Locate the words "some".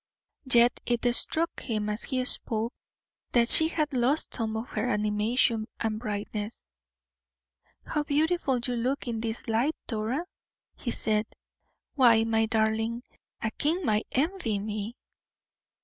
4.33-4.57